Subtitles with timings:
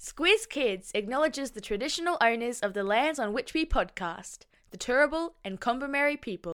[0.00, 5.32] Squiz Kids acknowledges the traditional owners of the lands on which we podcast, the Turrbal
[5.44, 6.54] and Kombumerri people.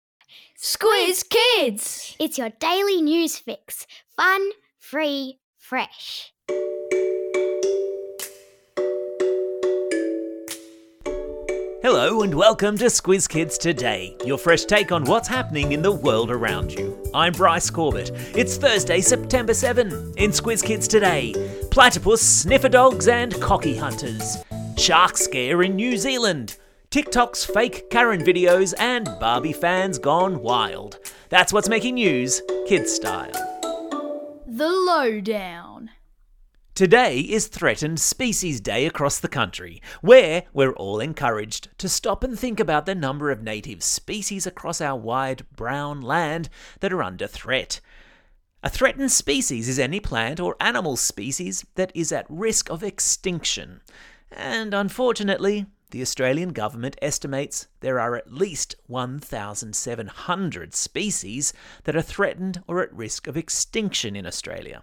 [0.58, 2.16] Squiz Kids!
[2.18, 3.86] It's your daily news fix.
[4.16, 6.32] Fun, free, fresh.
[11.84, 15.92] Hello and welcome to Squiz Kids Today, your fresh take on what's happening in the
[15.92, 16.98] world around you.
[17.12, 18.10] I'm Bryce Corbett.
[18.34, 20.14] It's Thursday, September 7.
[20.16, 21.34] In Squiz Kids Today,
[21.74, 24.36] platypus, sniffer dogs, and cocky hunters.
[24.76, 26.56] Shark scare in New Zealand.
[26.90, 31.00] TikTok's fake Karen videos and Barbie fans gone wild.
[31.30, 33.32] That's what's making news, kids style.
[34.46, 35.90] The Lowdown.
[36.76, 42.38] Today is Threatened Species Day across the country, where we're all encouraged to stop and
[42.38, 47.26] think about the number of native species across our wide brown land that are under
[47.26, 47.80] threat.
[48.64, 53.82] A threatened species is any plant or animal species that is at risk of extinction.
[54.32, 62.62] And unfortunately, the Australian government estimates there are at least 1,700 species that are threatened
[62.66, 64.82] or at risk of extinction in Australia.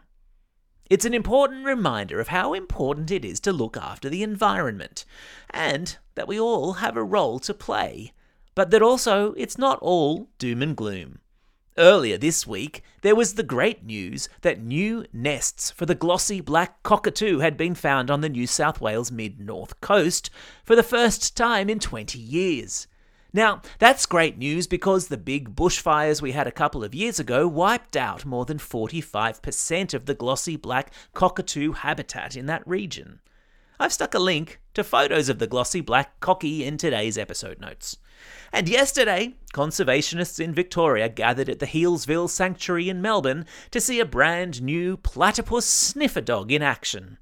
[0.87, 5.05] It's an important reminder of how important it is to look after the environment,
[5.49, 8.13] and that we all have a role to play,
[8.53, 11.20] but that also it's not all doom and gloom.
[11.77, 16.83] Earlier this week, there was the great news that new nests for the glossy black
[16.83, 20.29] cockatoo had been found on the New South Wales mid north coast
[20.65, 22.87] for the first time in 20 years.
[23.31, 27.47] Now, that's great news because the big bushfires we had a couple of years ago
[27.47, 33.21] wiped out more than 45% of the glossy black cockatoo habitat in that region.
[33.79, 37.95] I've stuck a link to photos of the glossy black cocky in today's episode notes.
[38.53, 44.05] And yesterday, conservationists in Victoria gathered at the Healesville Sanctuary in Melbourne to see a
[44.05, 47.17] brand new platypus sniffer dog in action.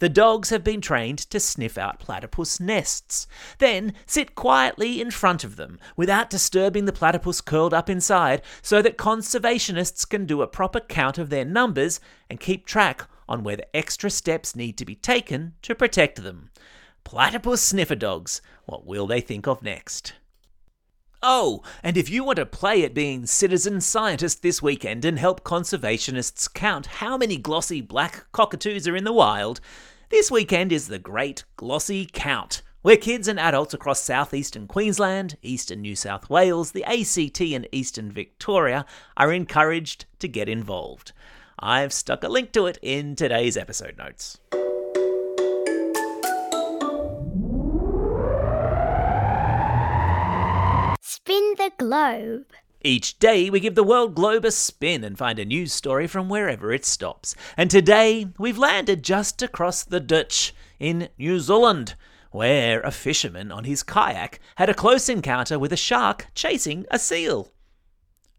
[0.00, 3.26] The dogs have been trained to sniff out platypus nests,
[3.58, 8.82] then sit quietly in front of them without disturbing the platypus curled up inside so
[8.82, 13.64] that conservationists can do a proper count of their numbers and keep track on whether
[13.72, 16.50] extra steps need to be taken to protect them.
[17.04, 20.14] Platypus sniffer dogs, what will they think of next?
[21.26, 25.42] Oh, and if you want to play at being citizen scientist this weekend and help
[25.42, 29.58] conservationists count how many glossy black cockatoos are in the wild,
[30.10, 35.80] this weekend is the Great Glossy Count, where kids and adults across southeastern Queensland, eastern
[35.80, 38.84] New South Wales, the ACT, and eastern Victoria
[39.16, 41.12] are encouraged to get involved.
[41.58, 44.40] I've stuck a link to it in today's episode notes.
[51.26, 52.52] Spin the globe.
[52.82, 56.28] Each day, we give the world globe a spin and find a news story from
[56.28, 57.34] wherever it stops.
[57.56, 61.94] And today, we've landed just across the ditch in New Zealand,
[62.30, 66.98] where a fisherman on his kayak had a close encounter with a shark chasing a
[66.98, 67.54] seal.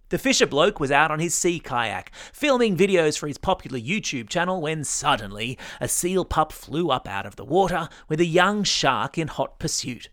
[0.09, 4.29] The fisher bloke was out on his sea kayak, filming videos for his popular YouTube
[4.29, 8.63] channel when suddenly a seal pup flew up out of the water with a young
[8.63, 10.09] shark in hot pursuit.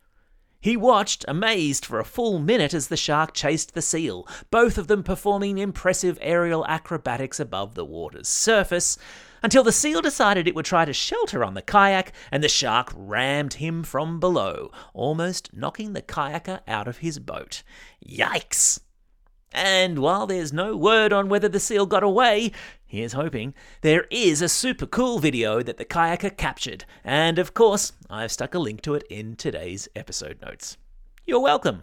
[0.62, 4.86] He watched, amazed, for a full minute as the shark chased the seal, both of
[4.86, 8.96] them performing impressive aerial acrobatics above the water's surface,
[9.42, 12.92] until the seal decided it would try to shelter on the kayak, and the shark
[12.94, 17.64] rammed him from below, almost knocking the kayaker out of his boat.
[18.08, 18.78] Yikes!
[19.54, 22.52] And while there's no word on whether the seal got away,
[22.86, 27.92] here's hoping, there is a super cool video that the kayaker captured, and of course,
[28.08, 30.78] I've stuck a link to it in today's episode notes.
[31.26, 31.82] You're welcome.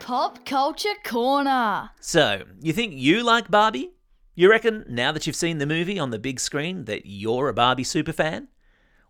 [0.00, 1.90] Pop Culture Corner.
[2.00, 3.90] So, you think you like Barbie?
[4.34, 7.54] You reckon now that you've seen the movie on the big screen that you're a
[7.54, 8.46] Barbie superfan?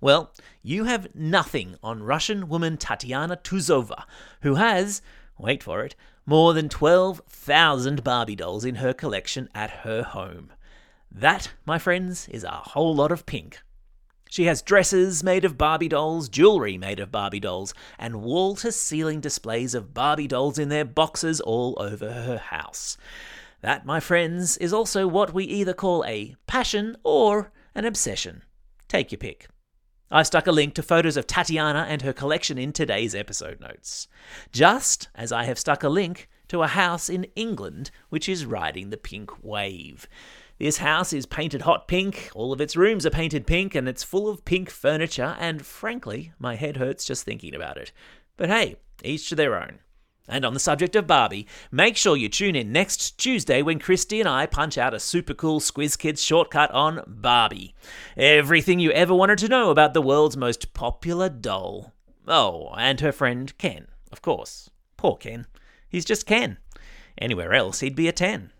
[0.00, 4.04] Well, you have nothing on Russian woman Tatiana Tuzova,
[4.42, 5.00] who has,
[5.38, 5.94] wait for it,
[6.26, 10.52] more than 12,000 Barbie dolls in her collection at her home.
[11.10, 13.60] That, my friends, is a whole lot of pink.
[14.28, 18.72] She has dresses made of Barbie dolls, jewellery made of Barbie dolls, and wall to
[18.72, 22.98] ceiling displays of Barbie dolls in their boxes all over her house.
[23.62, 28.42] That, my friends, is also what we either call a passion or an obsession.
[28.88, 29.48] Take your pick.
[30.10, 34.06] I've stuck a link to photos of Tatiana and her collection in today's episode notes.
[34.52, 38.90] Just as I have stuck a link to a house in England which is riding
[38.90, 40.06] the pink wave.
[40.58, 44.04] This house is painted hot pink, all of its rooms are painted pink, and it's
[44.04, 47.90] full of pink furniture, and frankly, my head hurts just thinking about it.
[48.36, 49.80] But hey, each to their own.
[50.28, 54.20] And on the subject of Barbie, make sure you tune in next Tuesday when Christy
[54.20, 57.74] and I punch out a super cool Squiz Kids shortcut on Barbie.
[58.16, 61.92] Everything you ever wanted to know about the world's most popular doll.
[62.26, 64.70] Oh, and her friend Ken, of course.
[64.96, 65.46] Poor Ken.
[65.88, 66.58] He's just Ken.
[67.18, 68.50] Anywhere else, he'd be a 10.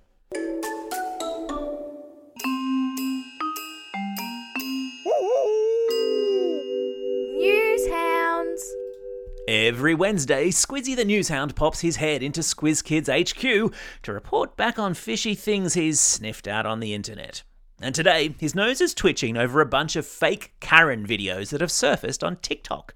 [9.66, 13.74] Every Wednesday, Squizzy the Newshound pops his head into Squiz Kids HQ
[14.04, 17.42] to report back on fishy things he's sniffed out on the internet.
[17.80, 21.72] And today, his nose is twitching over a bunch of fake Karen videos that have
[21.72, 22.94] surfaced on TikTok.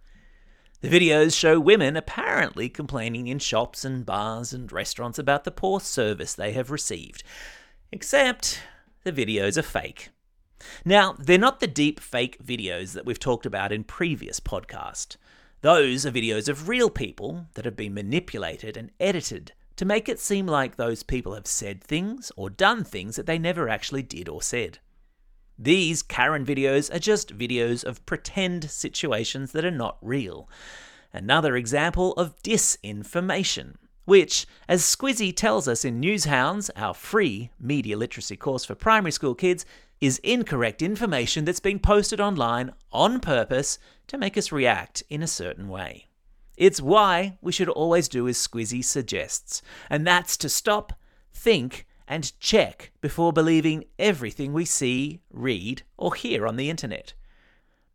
[0.80, 5.80] The videos show women apparently complaining in shops and bars and restaurants about the poor
[5.80, 7.24] service they have received.
[7.90, 8.60] Except
[9.02, 10.10] the videos are fake.
[10.84, 15.16] Now, they're not the deep fake videos that we've talked about in previous podcasts.
[15.62, 20.18] Those are videos of real people that have been manipulated and edited to make it
[20.18, 24.28] seem like those people have said things or done things that they never actually did
[24.28, 24.78] or said.
[25.58, 30.48] These Karen videos are just videos of pretend situations that are not real.
[31.12, 33.74] Another example of disinformation,
[34.06, 39.34] which, as Squizzy tells us in Newshounds, our free media literacy course for primary school
[39.34, 39.66] kids,
[40.00, 45.26] is incorrect information that's been posted online on purpose to make us react in a
[45.26, 46.06] certain way.
[46.56, 50.92] It's why we should always do as Squizzy suggests, and that's to stop,
[51.32, 57.14] think, and check before believing everything we see, read, or hear on the internet.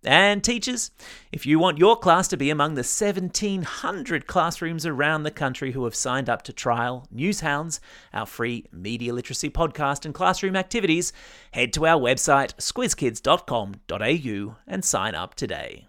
[0.06, 0.92] And teachers,
[1.32, 5.86] if you want your class to be among the 1,700 classrooms around the country who
[5.86, 7.80] have signed up to trial Newshounds,
[8.14, 11.12] our free media literacy podcast and classroom activities,
[11.52, 15.88] head to our website squizkids.com.au and sign up today.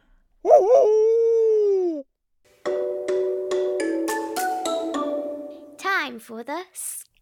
[5.78, 6.62] Time for the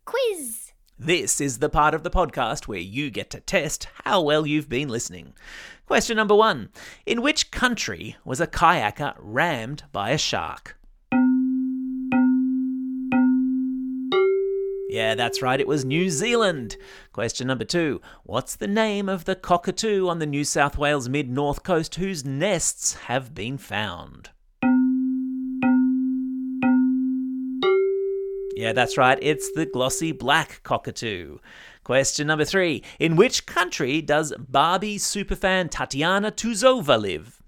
[0.04, 0.70] quiz.
[0.96, 4.68] This is the part of the podcast where you get to test how well you've
[4.68, 5.34] been listening.
[5.86, 6.70] Question number one
[7.04, 10.78] In which country was a kayaker rammed by a shark?
[14.88, 16.76] Yeah, that's right, it was New Zealand.
[17.12, 21.28] Question number two What's the name of the cockatoo on the New South Wales mid
[21.28, 24.30] north coast whose nests have been found?
[28.64, 29.18] Yeah, that's right.
[29.20, 31.36] It's the glossy black cockatoo.
[31.84, 32.82] Question number three.
[32.98, 37.42] In which country does Barbie superfan Tatiana Tuzova live?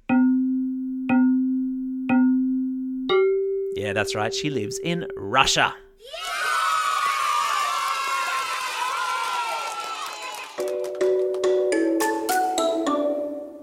[3.77, 4.35] Yeah, that's right.
[4.35, 5.75] She lives in Russia.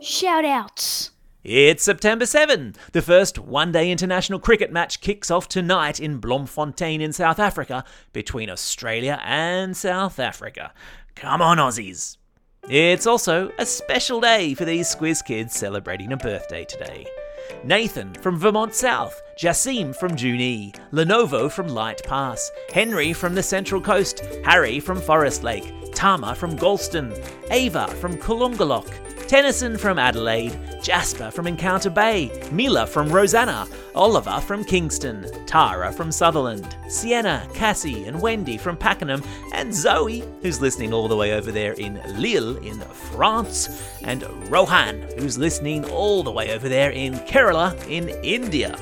[0.01, 1.12] Shout outs.
[1.43, 2.73] It's September 7.
[2.93, 7.83] The first one day international cricket match kicks off tonight in Bloemfontein in South Africa
[8.13, 10.71] between Australia and South Africa.
[11.15, 12.15] Come on, Aussies.
[12.69, 17.05] It's also a special day for these Squiz kids celebrating a birthday today.
[17.65, 23.81] Nathan from Vermont South, Jasim from Junee, Lenovo from Light Pass, Henry from the Central
[23.81, 27.13] Coast, Harry from Forest Lake, Tama from Galston,
[27.51, 34.63] Ava from Kulungalok, Tennyson from Adelaide, Jasper from Encounter Bay, Mila from Rosanna, Oliver from
[34.63, 41.07] Kingston, Tara from Sutherland, Sienna, Cassie, and Wendy from Pakenham, and Zoe, who's listening all
[41.07, 44.21] the way over there in Lille in France, and
[44.51, 48.77] Rohan, who's listening all the way over there in Kerala in India.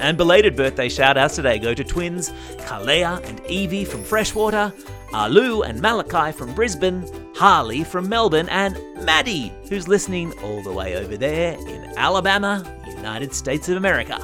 [0.00, 4.72] And belated birthday shout outs today go to twins Kalea and Evie from Freshwater,
[5.12, 10.96] Alu and Malachi from Brisbane, Harley from Melbourne, and Maddie, who's listening all the way
[10.96, 14.18] over there in Alabama, United States of America.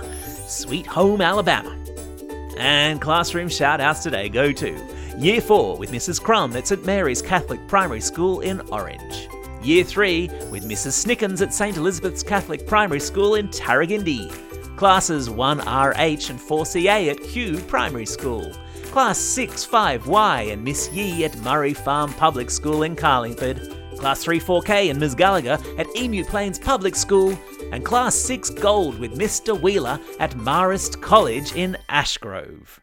[0.49, 1.77] Sweet home, Alabama.
[2.57, 4.79] And classroom shout outs today go to
[5.19, 6.23] Year 4 with Mrs.
[6.23, 9.29] Crumb at St Mary's Catholic Primary School in Orange.
[9.63, 10.93] Year 3 with Mrs.
[10.93, 14.46] Snickens at St Elizabeth's Catholic Primary School in Tarragindi.
[14.77, 18.53] Classes 1RH and 4CA at Kew Primary School.
[18.93, 23.59] Class 6-5Y and Miss Yee at Murray Farm Public School in Carlingford.
[23.97, 27.39] Class 3-4K and Ms Gallagher at Emu Plains Public School.
[27.73, 32.79] And Class 6 Gold with Mr Wheeler at Marist College in Ashgrove.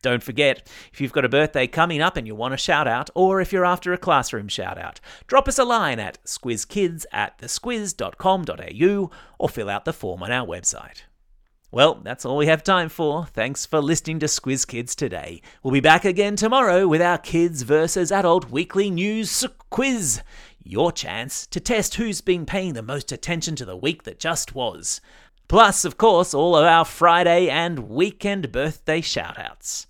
[0.00, 3.10] Don't forget, if you've got a birthday coming up and you want a shout out,
[3.14, 7.38] or if you're after a classroom shout out, drop us a line at squizkids at
[7.38, 11.02] thesquiz.com.au or fill out the form on our website.
[11.70, 13.26] Well, that's all we have time for.
[13.26, 15.42] Thanks for listening to Squiz Kids today.
[15.62, 20.22] We'll be back again tomorrow with our Kids versus Adult Weekly News Quiz.
[20.62, 24.54] Your chance to test who's been paying the most attention to the week that just
[24.54, 25.02] was.
[25.48, 29.86] Plus, of course, all of our Friday and weekend birthday shoutouts.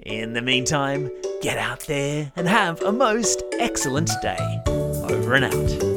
[0.00, 1.10] In the meantime,
[1.40, 4.60] get out there and have a most excellent day.
[4.66, 5.95] Over and out.